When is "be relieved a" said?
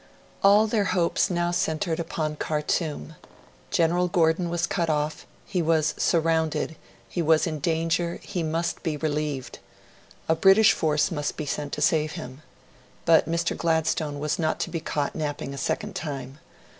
8.81-10.33